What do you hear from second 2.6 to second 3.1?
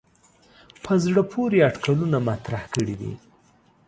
کړي